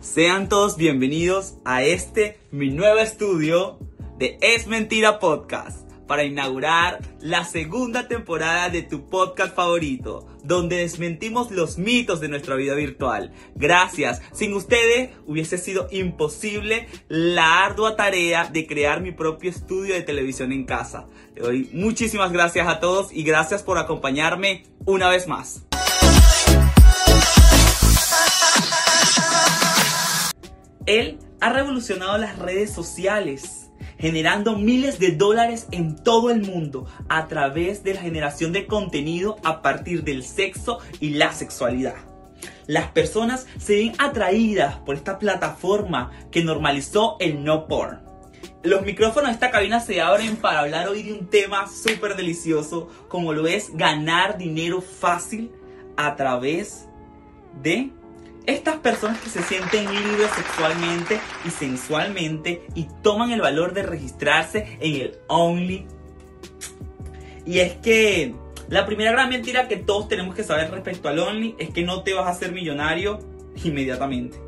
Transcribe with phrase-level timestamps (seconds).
[0.00, 3.78] Sean todos bienvenidos a este, mi nuevo estudio
[4.16, 11.50] de Es Mentira Podcast, para inaugurar la segunda temporada de tu podcast favorito, donde desmentimos
[11.50, 13.34] los mitos de nuestra vida virtual.
[13.56, 20.00] Gracias, sin ustedes hubiese sido imposible la ardua tarea de crear mi propio estudio de
[20.00, 21.08] televisión en casa.
[21.34, 25.66] Le doy muchísimas gracias a todos y gracias por acompañarme una vez más.
[30.90, 37.28] Él ha revolucionado las redes sociales, generando miles de dólares en todo el mundo a
[37.28, 41.94] través de la generación de contenido a partir del sexo y la sexualidad.
[42.66, 48.00] Las personas se ven atraídas por esta plataforma que normalizó el no porn.
[48.64, 52.88] Los micrófonos de esta cabina se abren para hablar hoy de un tema súper delicioso
[53.06, 55.52] como lo es ganar dinero fácil
[55.96, 56.88] a través
[57.62, 57.92] de
[58.46, 64.78] estas personas que se sienten libres sexualmente y sensualmente y toman el valor de registrarse
[64.80, 65.86] en el Only.
[67.46, 68.34] Y es que
[68.68, 72.02] la primera gran mentira que todos tenemos que saber respecto al Only es que no
[72.02, 73.18] te vas a hacer millonario
[73.64, 74.38] inmediatamente.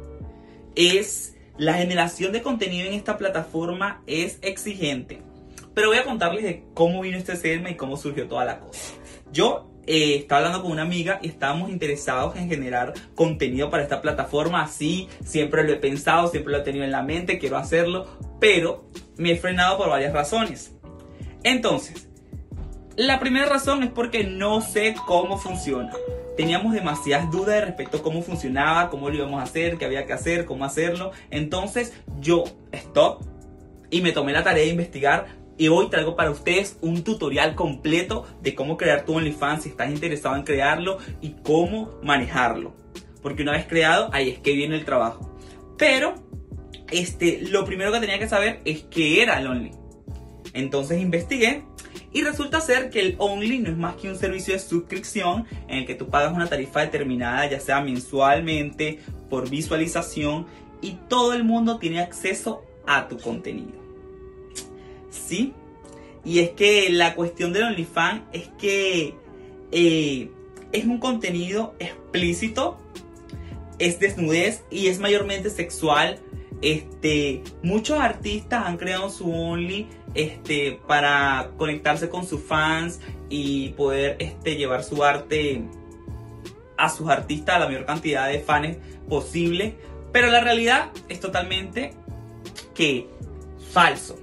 [0.75, 5.23] Es la generación de contenido en esta plataforma es exigente.
[5.75, 8.95] Pero voy a contarles de cómo vino este tema y cómo surgió toda la cosa.
[9.33, 14.01] Yo eh, estaba hablando con una amiga y estábamos interesados en generar contenido para esta
[14.01, 14.63] plataforma.
[14.63, 18.07] Así, siempre lo he pensado, siempre lo he tenido en la mente, quiero hacerlo,
[18.41, 18.85] pero
[19.17, 20.73] me he frenado por varias razones.
[21.43, 22.09] Entonces,
[22.97, 25.93] la primera razón es porque no sé cómo funciona.
[26.37, 30.13] Teníamos demasiadas dudas respecto a cómo funcionaba, cómo lo íbamos a hacer, qué había que
[30.13, 31.13] hacer, cómo hacerlo.
[31.31, 33.23] Entonces yo, stop,
[33.91, 38.27] y me tomé la tarea de investigar y hoy traigo para ustedes un tutorial completo
[38.41, 42.75] de cómo crear tu OnlyFans si estás interesado en crearlo y cómo manejarlo.
[43.23, 45.39] Porque una vez creado, ahí es que viene el trabajo.
[45.79, 46.15] Pero
[46.91, 49.71] este, lo primero que tenía que saber es qué era el Only.
[50.53, 51.63] Entonces investigué
[52.13, 55.79] y resulta ser que el Only no es más que un servicio de suscripción en
[55.79, 58.99] el que tú pagas una tarifa determinada, ya sea mensualmente,
[59.31, 60.45] por visualización,
[60.81, 63.82] y todo el mundo tiene acceso a tu contenido.
[65.13, 65.55] ¿Sí?
[66.25, 69.15] Y es que la cuestión del OnlyFans es que
[69.73, 70.31] eh,
[70.73, 72.79] es un contenido explícito,
[73.79, 76.19] es desnudez y es mayormente sexual.
[76.61, 84.17] Este, muchos artistas han creado su Only este, para conectarse con sus fans y poder
[84.21, 85.65] este, llevar su arte
[86.77, 88.77] a sus artistas a la mayor cantidad de fans
[89.09, 89.75] posible.
[90.13, 91.95] Pero la realidad es totalmente
[92.75, 93.09] que
[93.73, 94.22] falso.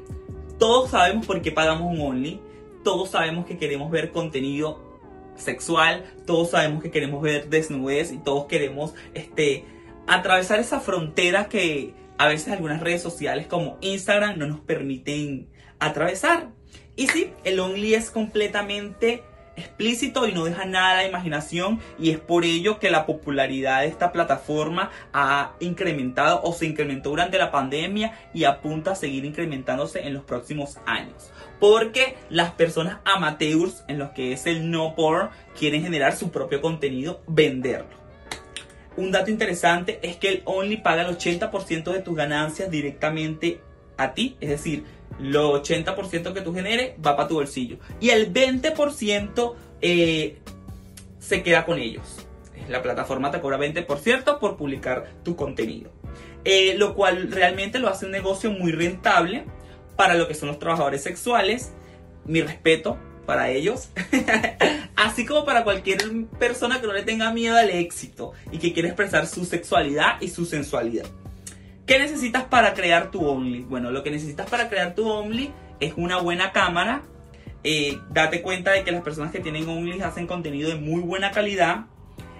[0.59, 2.41] Todos sabemos por qué pagamos un Only.
[2.83, 4.99] Todos sabemos que queremos ver contenido
[5.35, 6.03] sexual.
[6.25, 8.11] Todos sabemos que queremos ver desnudez.
[8.11, 9.63] Y todos queremos este,
[10.05, 15.47] atravesar esa frontera que a veces algunas redes sociales como Instagram no nos permiten
[15.79, 16.49] atravesar.
[16.97, 19.23] Y sí, el Only es completamente
[19.59, 23.81] explícito y no deja nada a la imaginación y es por ello que la popularidad
[23.81, 29.25] de esta plataforma ha incrementado o se incrementó durante la pandemia y apunta a seguir
[29.25, 31.31] incrementándose en los próximos años.
[31.59, 36.61] Porque las personas amateurs en los que es el no porn quieren generar su propio
[36.61, 37.99] contenido, venderlo.
[38.97, 43.61] Un dato interesante es que el Only paga el 80% de tus ganancias directamente
[43.97, 44.85] a ti, es decir,
[45.19, 47.77] lo 80% que tú generes va para tu bolsillo.
[47.99, 50.37] Y el 20% eh,
[51.19, 52.25] se queda con ellos.
[52.67, 55.91] La plataforma te cobra 20% por publicar tu contenido.
[56.45, 59.45] Eh, lo cual realmente lo hace un negocio muy rentable
[59.95, 61.73] para lo que son los trabajadores sexuales.
[62.25, 63.89] Mi respeto para ellos.
[64.95, 65.99] Así como para cualquier
[66.39, 70.29] persona que no le tenga miedo al éxito y que quiera expresar su sexualidad y
[70.29, 71.05] su sensualidad.
[71.89, 73.63] ¿Qué necesitas para crear tu Only?
[73.63, 77.01] Bueno, lo que necesitas para crear tu Only es una buena cámara.
[77.63, 81.31] Eh, date cuenta de que las personas que tienen Only hacen contenido de muy buena
[81.31, 81.87] calidad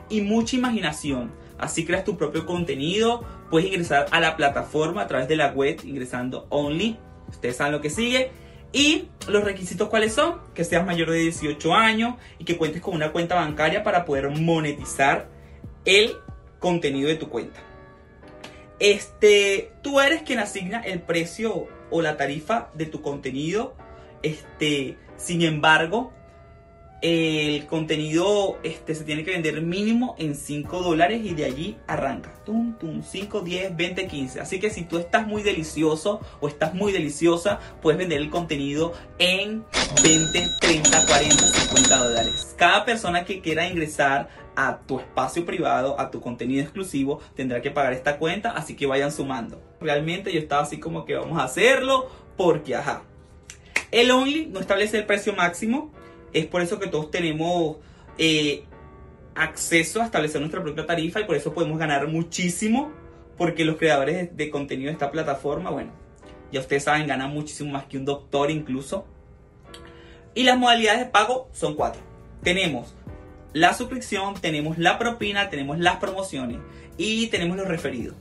[0.08, 1.32] y mucha imaginación.
[1.58, 3.26] Así creas tu propio contenido.
[3.50, 7.00] Puedes ingresar a la plataforma a través de la web ingresando Only.
[7.28, 8.30] Ustedes saben lo que sigue.
[8.72, 10.42] Y los requisitos cuáles son?
[10.54, 14.30] Que seas mayor de 18 años y que cuentes con una cuenta bancaria para poder
[14.30, 15.28] monetizar
[15.86, 16.18] el
[16.60, 17.64] contenido de tu cuenta.
[18.80, 23.76] Este, tú eres quien asigna el precio o la tarifa de tu contenido.
[24.24, 26.14] Este, sin embargo,
[27.02, 32.34] el contenido este, se tiene que vender mínimo en 5 dólares y de allí arranca.
[32.46, 34.42] Tum, tum, 5, 10, 20, 15.
[34.42, 38.94] Así que si tú estás muy delicioso o estás muy deliciosa, puedes vender el contenido
[39.18, 39.64] en
[40.04, 42.49] 20, 30, 40, 50 dólares.
[42.60, 44.28] Cada persona que quiera ingresar
[44.58, 48.86] a tu espacio privado, a tu contenido exclusivo, tendrá que pagar esta cuenta, así que
[48.86, 49.62] vayan sumando.
[49.80, 53.04] Realmente yo estaba así como que vamos a hacerlo porque, ajá.
[53.92, 55.94] El Only no establece el precio máximo,
[56.34, 57.78] es por eso que todos tenemos
[58.18, 58.66] eh,
[59.36, 62.92] acceso a establecer nuestra propia tarifa y por eso podemos ganar muchísimo,
[63.38, 65.94] porque los creadores de contenido de esta plataforma, bueno,
[66.52, 69.06] ya ustedes saben, ganan muchísimo más que un doctor incluso.
[70.36, 72.09] Y las modalidades de pago son cuatro.
[72.44, 72.96] Tenemos
[73.54, 76.60] la suscripción, tenemos la propina, tenemos las promociones
[76.98, 78.16] y tenemos los referidos.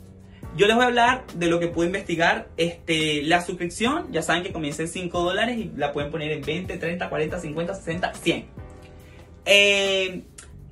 [0.56, 2.48] Yo les voy a hablar de lo que puedo investigar.
[2.56, 6.42] Este, la suscripción, ya saben que comienza en 5 dólares y la pueden poner en
[6.42, 8.48] 20, 30, 40, 50, 60, 100.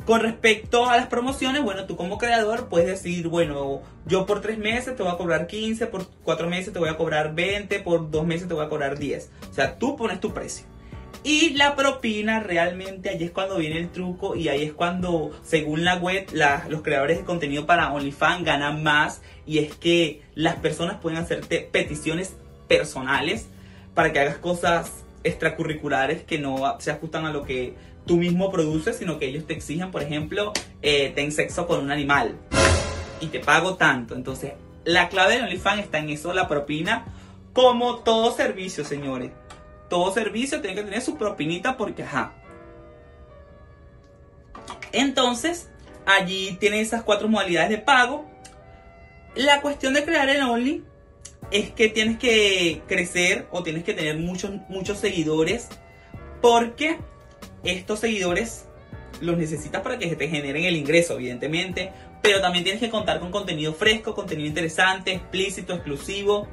[0.05, 4.59] con respecto a las promociones, bueno, tú como creador puedes decir, bueno, yo por 3
[4.59, 8.11] meses te voy a cobrar 15, por 4 meses te voy a cobrar 20, por
[8.11, 9.31] 2 meses te voy a cobrar 10.
[9.51, 10.67] O sea, tú pones tu precio.
[11.27, 15.85] Y la propina realmente ahí es cuando viene el truco y ahí es cuando, según
[15.85, 16.29] la web,
[16.69, 19.23] los creadores de contenido para OnlyFans ganan más.
[19.45, 22.37] Y es que las personas pueden hacerte peticiones
[22.69, 23.49] personales
[23.93, 27.75] para que hagas cosas extracurriculares que no se ajustan a lo que
[28.07, 31.91] tú mismo produces, sino que ellos te exigen, por ejemplo, eh, ten sexo con un
[31.91, 32.37] animal.
[33.21, 34.15] Y te pago tanto.
[34.15, 34.53] Entonces,
[34.85, 37.05] la clave de OnlyFans está en eso, la propina,
[37.53, 39.33] como todo servicio, señores
[39.89, 42.35] todo servicio tiene que tener su propinita porque, ajá.
[44.93, 45.71] Entonces,
[46.07, 48.29] allí tiene esas cuatro modalidades de pago.
[49.35, 50.85] La cuestión de crear el Only
[51.51, 55.69] es que tienes que crecer o tienes que tener muchos, muchos seguidores
[56.41, 56.99] porque
[57.63, 58.67] estos seguidores
[59.21, 61.93] los necesitas para que te generen el ingreso, evidentemente.
[62.23, 66.49] Pero también tienes que contar con contenido fresco, contenido interesante, explícito, exclusivo.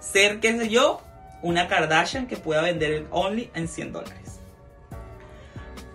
[0.00, 1.02] Ser, qué sé yo,
[1.42, 4.40] una Kardashian que pueda vender el Only en 100 dólares.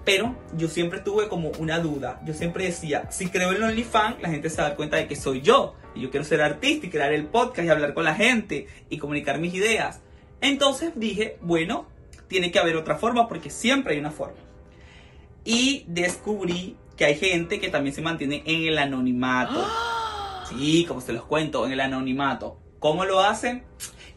[0.06, 2.22] Pero yo siempre tuve como una duda.
[2.25, 5.42] Yo siempre decía, si creo el OnlyFans, la gente se da cuenta de que soy
[5.42, 5.75] yo.
[5.95, 8.98] Y yo quiero ser artista y crear el podcast y hablar con la gente y
[8.98, 10.01] comunicar mis ideas.
[10.42, 11.88] Entonces dije, bueno,
[12.28, 14.40] tiene que haber otra forma porque siempre hay una forma.
[15.45, 19.66] Y descubrí que hay gente que también se mantiene en el anonimato.
[20.50, 22.57] Sí, como se los cuento, en el anonimato.
[22.80, 23.63] ¿Cómo lo hacen?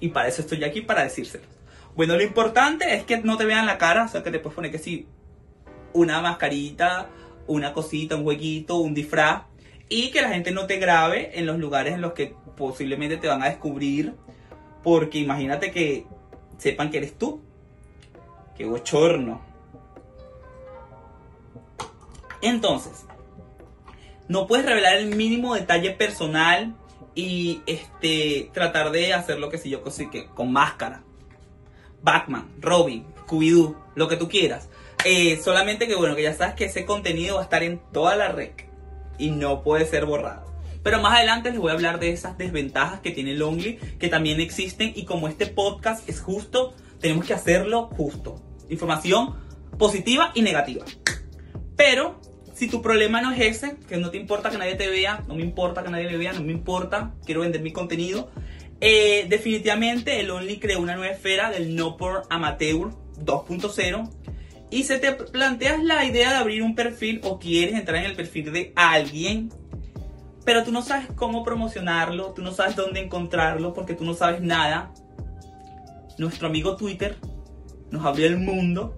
[0.00, 1.48] Y para eso estoy aquí para decírselos.
[1.94, 4.54] Bueno, lo importante es que no te vean la cara, o sea, que te puedes
[4.54, 5.06] poner que sí,
[5.92, 7.08] una mascarita,
[7.46, 9.44] una cosita, un huequito, un disfraz,
[9.88, 13.28] y que la gente no te grabe en los lugares en los que posiblemente te
[13.28, 14.14] van a descubrir,
[14.82, 16.06] porque imagínate que
[16.58, 17.40] sepan que eres tú.
[18.56, 19.40] Qué bochorno.
[22.42, 23.06] Entonces,
[24.28, 26.74] no puedes revelar el mínimo detalle personal
[27.14, 31.02] y este tratar de hacer lo que si yo que con máscara.
[32.02, 34.68] Batman, Robin, scooby lo que tú quieras.
[35.04, 38.16] Eh, solamente que bueno, que ya sabes que ese contenido va a estar en toda
[38.16, 38.50] la red
[39.18, 40.46] y no puede ser borrado.
[40.82, 44.40] Pero más adelante les voy a hablar de esas desventajas que tiene Longly, que también
[44.40, 48.40] existen y como este podcast es justo, tenemos que hacerlo justo.
[48.68, 49.34] Información
[49.78, 50.84] positiva y negativa.
[51.76, 52.20] Pero
[52.56, 55.34] si tu problema no es ese, que no te importa que nadie te vea, no
[55.34, 58.30] me importa que nadie me vea, no me importa, quiero vender mi contenido,
[58.80, 62.92] eh, definitivamente el Only creó una nueva esfera del no por amateur
[63.22, 64.10] 2.0
[64.70, 68.16] y se te planteas la idea de abrir un perfil o quieres entrar en el
[68.16, 69.50] perfil de alguien,
[70.46, 74.40] pero tú no sabes cómo promocionarlo, tú no sabes dónde encontrarlo porque tú no sabes
[74.40, 74.94] nada.
[76.16, 77.16] Nuestro amigo Twitter
[77.90, 78.96] nos abrió el mundo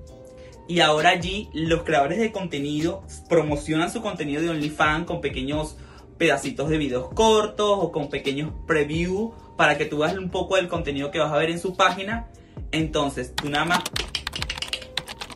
[0.68, 5.78] y ahora allí los creadores de contenido promocionan su contenido de OnlyFans con pequeños
[6.18, 10.68] pedacitos de videos cortos o con pequeños previews para que tú veas un poco del
[10.68, 12.28] contenido que vas a ver en su página.
[12.70, 13.80] Entonces, tú nada más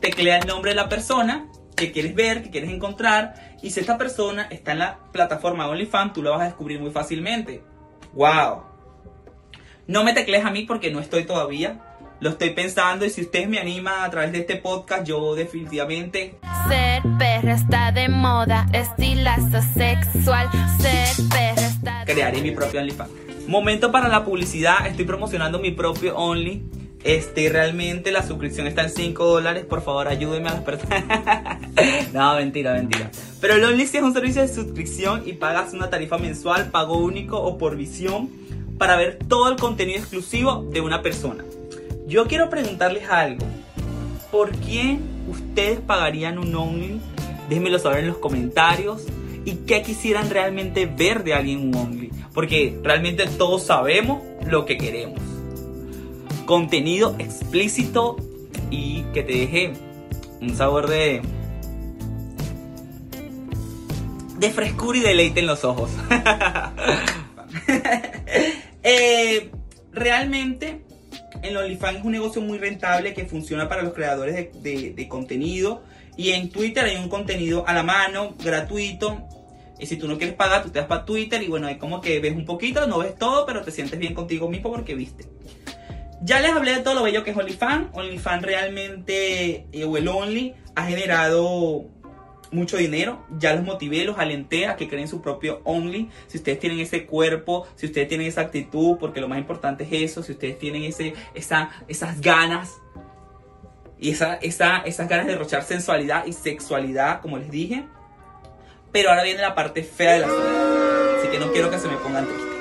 [0.01, 3.57] teclea el nombre de la persona que quieres ver, que quieres encontrar.
[3.63, 6.91] Y si esta persona está en la plataforma OnlyFans, tú lo vas a descubrir muy
[6.91, 7.63] fácilmente.
[8.13, 8.63] ¡Wow!
[9.87, 11.92] No me teclees a mí porque no estoy todavía
[12.23, 16.35] lo estoy pensando y si ustedes me animan a través de este podcast, yo definitivamente...
[16.69, 20.49] Ser perra está de moda, estilazo sexual,
[20.79, 23.11] ser perra está Crearé mi propio OnlyFans.
[23.47, 26.63] Momento para la publicidad, estoy promocionando mi propio Only.
[27.03, 29.65] Este, realmente la suscripción está en 5 dólares.
[29.65, 31.03] Por favor, ayúdenme a las personas.
[32.13, 33.11] no, mentira, mentira.
[33.41, 37.37] Pero el Only es un servicio de suscripción y pagas una tarifa mensual, pago único
[37.41, 38.29] o por visión
[38.77, 41.43] para ver todo el contenido exclusivo de una persona.
[42.07, 43.45] Yo quiero preguntarles algo.
[44.31, 46.99] ¿Por quién ustedes pagarían un Only?
[47.49, 49.05] Déjenmelo saber en los comentarios.
[49.45, 52.11] Y qué quisieran realmente ver de alguien un Only.
[52.33, 55.19] Porque realmente todos sabemos lo que queremos.
[56.45, 58.17] Contenido explícito
[58.69, 59.73] y que te deje
[60.41, 61.21] un sabor de
[64.39, 65.89] de frescura y deleite en los ojos.
[68.85, 69.49] Eh,
[69.93, 70.82] realmente,
[71.43, 75.83] el OnlyFans es un negocio muy rentable que funciona para los creadores de, contenido.
[76.15, 79.27] Y en Twitter hay un contenido a la mano, gratuito.
[79.79, 81.99] Y si tú no quieres pagar, tú te vas para Twitter y bueno, hay como
[81.99, 85.25] que ves un poquito, no ves todo, pero te sientes bien contigo mismo porque viste.
[86.21, 87.89] Ya les hablé de todo lo bello que es OnlyFans.
[87.93, 91.89] OnlyFans realmente, eh, o el Only, ha generado
[92.53, 93.25] mucho dinero.
[93.37, 96.09] Ya los motivé, los alenté a que creen su propio Only.
[96.27, 100.11] Si ustedes tienen ese cuerpo, si ustedes tienen esa actitud, porque lo más importante es
[100.11, 102.71] eso, si ustedes tienen ese, esa, esas ganas
[103.99, 107.85] y esa, esa, esas ganas de derrochar sensualidad y sexualidad, como les dije.
[108.91, 111.19] Pero ahora viene la parte fea de la zona.
[111.19, 112.53] Así que no quiero que se me pongan tristes.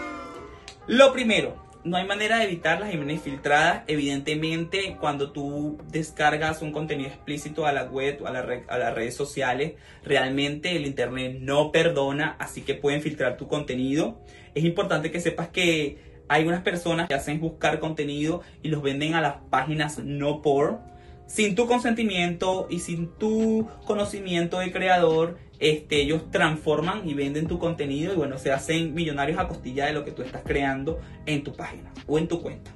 [0.86, 3.82] Lo primero, no hay manera de evitar las imágenes filtradas.
[3.86, 9.16] Evidentemente, cuando tú descargas un contenido explícito a la web o a, a, las redes
[9.16, 9.74] sociales,
[10.04, 14.20] realmente el Internet no perdona, así que pueden filtrar tu contenido.
[14.54, 15.98] Es importante que sepas que
[16.28, 20.80] hay unas personas que hacen buscar contenido y los venden a las páginas no por.
[21.26, 27.60] Sin tu consentimiento y sin tu conocimiento de creador, este, ellos transforman y venden tu
[27.60, 31.44] contenido y bueno, se hacen millonarios a costilla de lo que tú estás creando en
[31.44, 32.72] tu página o en tu cuenta.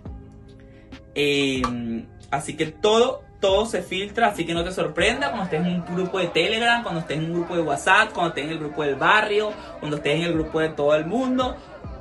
[1.16, 5.82] Em, así que todo, todo se filtra, así que no te sorprenda cuando estés en
[5.82, 8.58] un grupo de Telegram, cuando estés en un grupo de WhatsApp, cuando estés en el
[8.60, 11.56] grupo del barrio, cuando estés en el grupo de todo el mundo,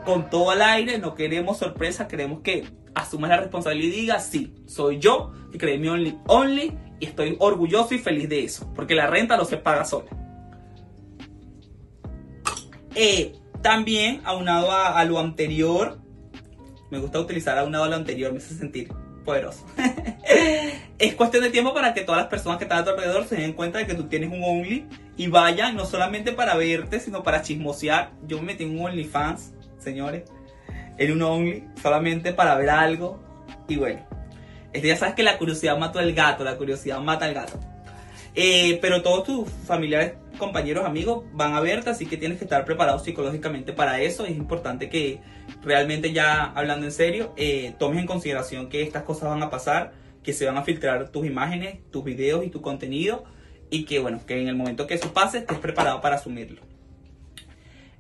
[0.06, 2.64] con todo el aire, no queremos sorpresa, queremos que
[2.94, 7.38] asumas la responsabilidad y digas, sí, soy yo, que creé mi Only Only y estoy
[7.40, 10.25] orgulloso y feliz de eso, porque la renta no se paga sola.
[12.96, 16.00] Eh, también, aunado a, lo anterior,
[16.92, 18.90] me gusta utilizar aunado a lo anterior, me hace sentir
[19.26, 19.66] poderoso.
[21.00, 23.36] es cuestión de tiempo para que todas las personas que están a tu alrededor se
[23.36, 24.88] den cuenta de que tú tienes un Only
[25.18, 28.12] y vayan no solamente para verte, sino para chismosear.
[28.28, 30.24] Yo me metí en un OnlyFans, señores,
[30.98, 33.20] en un Only, solamente para ver algo.
[33.68, 34.06] Y bueno,
[34.72, 37.60] este ya sabes que la curiosidad mata al gato, la curiosidad mata al gato.
[38.36, 42.66] Eh, pero todos tus familiares compañeros, amigos van a verte, así que tienes que estar
[42.66, 44.26] preparado psicológicamente para eso.
[44.26, 45.22] Es importante que
[45.62, 49.94] realmente ya hablando en serio, eh, tomes en consideración que estas cosas van a pasar,
[50.24, 53.26] que se van a filtrar tus imágenes, tus videos y tu contenido
[53.70, 56.62] y que bueno, que en el momento que eso pase estés preparado para asumirlo.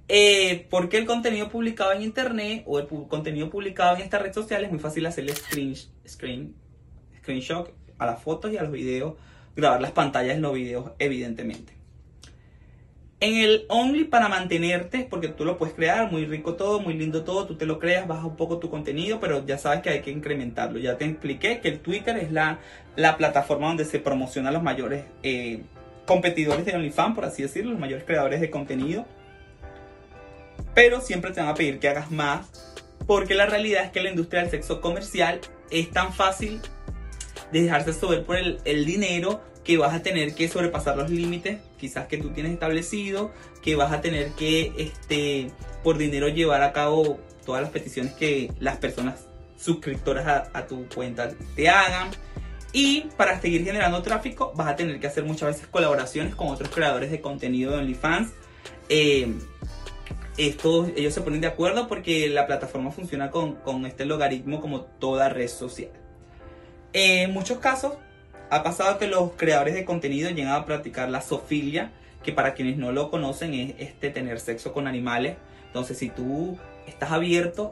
[0.08, 4.64] Eh, porque el contenido publicado en internet o el contenido publicado en esta red social
[4.64, 5.76] es muy fácil hacerle screen,
[6.08, 6.56] screen,
[7.18, 9.16] screenshot a las fotos y a los videos,
[9.56, 11.74] grabar las pantallas en los videos evidentemente.
[13.22, 17.24] En el Only para mantenerte, porque tú lo puedes crear, muy rico todo, muy lindo
[17.24, 20.02] todo, tú te lo creas, baja un poco tu contenido, pero ya sabes que hay
[20.02, 20.80] que incrementarlo.
[20.80, 22.60] Ya te expliqué que el Twitter es la,
[22.98, 25.62] la plataforma donde se promocionan los mayores eh,
[26.06, 29.06] competidores de OnlyFans, por así decirlo, los mayores creadores de contenido.
[30.74, 32.76] Pero siempre te van a pedir que hagas más,
[33.08, 35.40] porque la realidad es que la industria del sexo comercial
[35.72, 36.60] es tan fácil
[37.54, 41.60] de dejarse sobre por el, el dinero que vas a tener que sobrepasar los límites
[41.78, 43.32] quizás que tú tienes establecido,
[43.62, 45.52] que vas a tener que este,
[45.84, 51.30] por dinero llevar a cabo todas las peticiones que las personas suscriptoras a, tu cuenta
[51.56, 52.10] te hagan.
[52.74, 56.70] Y para seguir generando tráfico vas a tener que hacer muchas veces colaboraciones con otros
[56.70, 58.34] creadores de contenido de OnlyFans.
[58.90, 59.34] Eh,
[60.38, 65.30] ellos se ponen de acuerdo porque la plataforma funciona con, con este logaritmo como toda
[65.30, 65.92] red social.
[66.94, 67.94] En muchos casos
[68.50, 71.92] ha pasado que los creadores de contenido llegan a practicar la sofilia,
[72.24, 75.38] que para quienes no lo conocen es este tener sexo con animales.
[75.68, 77.72] Entonces, si tú estás abierto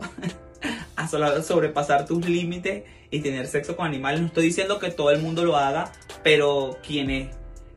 [0.95, 5.21] a sobrepasar tus límites y tener sexo con animales, no estoy diciendo que todo el
[5.21, 5.91] mundo lo haga,
[6.23, 7.29] pero quienes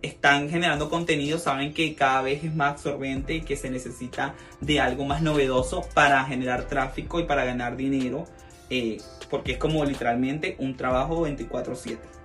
[0.03, 4.81] están generando contenido saben que cada vez es más absorbente y que se necesita de
[4.81, 8.27] algo más novedoso para generar tráfico y para ganar dinero,
[8.71, 8.99] eh,
[9.31, 12.16] porque es como literalmente un trabajo 24/7.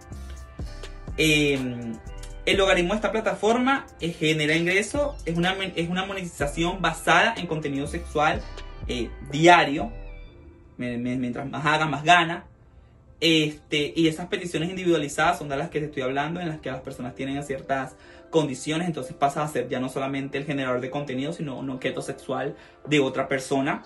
[1.17, 1.93] Em,
[2.45, 7.87] el logaritmo de esta plataforma genera ingreso, es una, es una monetización basada en contenido
[7.87, 8.41] sexual
[8.87, 9.91] eh, diario,
[10.77, 12.45] mientras más haga, más gana.
[13.19, 16.71] Este, y esas peticiones individualizadas son de las que te estoy hablando, en las que
[16.71, 17.95] las personas tienen ciertas
[18.31, 22.01] condiciones, entonces pasa a ser ya no solamente el generador de contenido, sino un objeto
[22.01, 22.55] sexual
[22.87, 23.83] de otra persona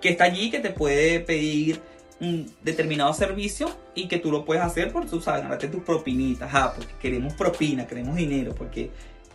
[0.00, 1.80] que está allí, que te puede pedir
[2.22, 6.48] un determinado servicio y que tú lo puedes hacer por, tú sabes, ganarte tus propinitas,
[6.54, 8.90] ah, porque queremos propina, queremos dinero, porque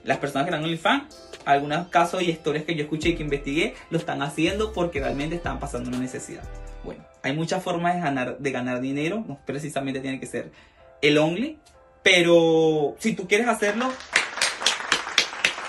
[0.05, 3.75] las personas que están OnlyFans, algunos casos y historias que yo escuché y que investigué,
[3.89, 6.43] lo están haciendo porque realmente están pasando una necesidad.
[6.85, 10.51] Bueno, hay muchas formas de ganar, de ganar dinero, no precisamente tiene que ser
[11.01, 11.59] el Only,
[12.03, 13.91] pero si tú quieres hacerlo,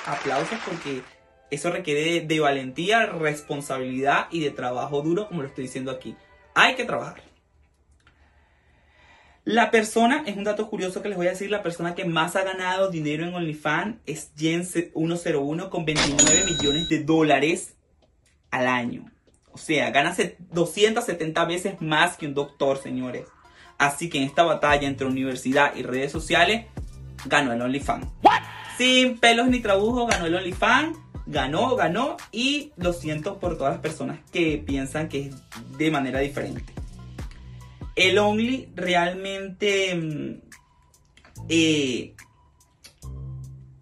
[0.06, 1.02] aplausos porque
[1.50, 6.14] eso requiere de, valentía, responsabilidad y de trabajo duro, como lo estoy diciendo aquí.
[6.58, 7.22] Hay que trabajar.
[9.44, 12.34] La persona, es un dato curioso que les voy a decir, la persona que más
[12.34, 17.76] ha ganado dinero en OnlyFans es Jens101 con 29 millones de dólares
[18.50, 19.08] al año.
[19.52, 20.16] O sea, gana
[20.50, 23.28] 270 veces más que un doctor, señores.
[23.78, 26.66] Así que en esta batalla entre universidad y redes sociales,
[27.26, 28.08] ganó el OnlyFans.
[28.76, 30.98] Sin pelos ni trabujos, ganó el OnlyFans
[31.28, 35.35] ganó, ganó y lo siento por todas las personas que piensan que es
[35.76, 36.73] de manera diferente.
[37.94, 40.40] El Only realmente mm,
[41.49, 42.14] eh,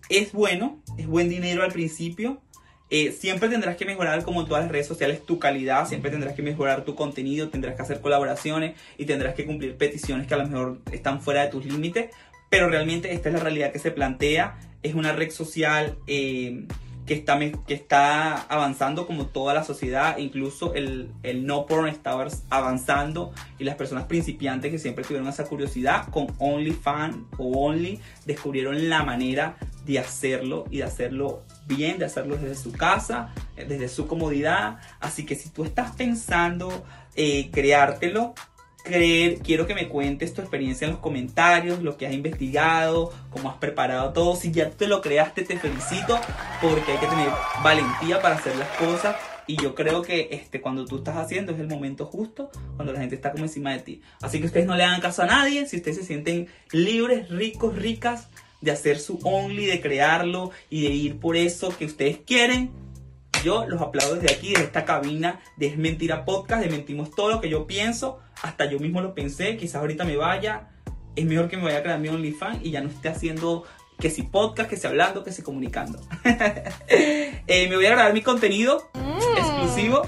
[0.09, 2.41] es bueno, es buen dinero al principio.
[2.89, 5.87] Eh, siempre tendrás que mejorar, como en todas las redes sociales, tu calidad.
[5.89, 10.27] Siempre tendrás que mejorar tu contenido, tendrás que hacer colaboraciones y tendrás que cumplir peticiones
[10.27, 12.11] que a lo mejor están fuera de tus límites.
[12.49, 14.59] Pero realmente esta es la realidad que se plantea.
[14.83, 16.67] Es una red social eh,
[17.07, 22.19] que está, que está avanzando como toda la sociedad, incluso el, el no porn está
[22.51, 28.89] avanzando y las personas principiantes que siempre tuvieron esa curiosidad con OnlyFans o Only descubrieron
[28.89, 34.09] la manera de hacerlo y de hacerlo bien, de hacerlo desde su casa, desde su
[34.09, 34.79] comodidad.
[34.99, 36.85] Así que si tú estás pensando
[37.15, 38.35] eh, creártelo,
[38.87, 43.51] creer, quiero que me cuentes tu experiencia en los comentarios, lo que has investigado, cómo
[43.51, 44.37] has preparado todo.
[44.37, 46.19] Si ya te lo creaste, te felicito
[46.63, 47.29] porque hay que tener
[47.63, 49.17] valentía para hacer las cosas.
[49.49, 53.01] Y yo creo que este, cuando tú estás haciendo es el momento justo, cuando la
[53.01, 54.03] gente está como encima de ti.
[54.21, 57.77] Así que ustedes no le hagan caso a nadie, si ustedes se sienten libres, ricos,
[57.77, 58.29] ricas
[58.61, 62.71] de hacer su only, de crearlo y de ir por eso que ustedes quieren,
[63.47, 67.31] yo los aplaudo desde aquí, desde esta cabina de Es Mentira Podcast, de mentimos todo
[67.31, 70.71] lo que yo pienso, hasta yo mismo lo pensé, quizás ahorita me vaya,
[71.15, 73.63] es mejor que me vaya a crear mi OnlyFans y ya no esté haciendo
[74.01, 76.01] que si podcast, que si hablando, que si comunicando.
[77.49, 79.39] Eh, me voy a grabar mi contenido mm.
[79.39, 80.03] exclusivo.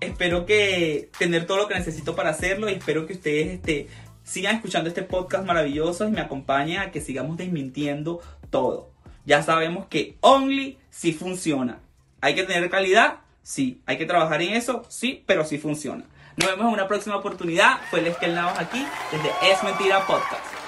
[0.00, 3.86] Espero que tener todo lo que necesito para hacerlo y espero que ustedes este,
[4.24, 8.90] sigan escuchando este podcast maravilloso y me acompañen a que sigamos desmintiendo todo.
[9.24, 11.78] Ya sabemos que Only sí funciona.
[12.20, 13.18] ¿Hay que tener calidad?
[13.42, 13.80] Sí.
[13.86, 14.84] ¿Hay que trabajar en eso?
[14.88, 16.04] Sí, pero sí funciona.
[16.36, 17.80] Nos vemos en una próxima oportunidad.
[17.90, 20.59] Fue el Esquel Navas aquí desde Es Mentira Podcast.